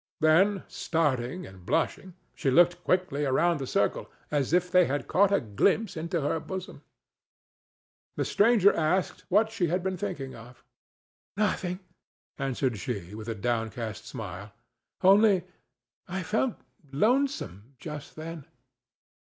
Then, 0.19 0.63
starting 0.67 1.45
and 1.45 1.63
blushing, 1.63 2.15
she 2.33 2.49
looked 2.49 2.83
quickly 2.83 3.23
around 3.23 3.59
the 3.59 3.67
circle, 3.69 4.09
as 4.31 4.51
if 4.51 4.71
they 4.71 4.85
had 4.85 5.07
caught 5.07 5.31
a 5.31 5.39
glimpse 5.39 5.95
into 5.95 6.21
her 6.21 6.39
bosom. 6.39 6.81
The 8.15 8.25
stranger 8.25 8.73
asked 8.73 9.25
what 9.29 9.51
she 9.51 9.67
had 9.67 9.83
been 9.83 9.97
thinking 9.97 10.33
of. 10.33 10.63
"Nothing," 11.37 11.81
answered 12.39 12.79
she, 12.79 13.13
with 13.13 13.27
a 13.29 13.35
downcast 13.35 14.07
smile; 14.07 14.53
"only 15.03 15.43
I 16.07 16.23
felt 16.23 16.55
lonesome 16.91 17.75
just 17.77 18.15
then." 18.15 18.45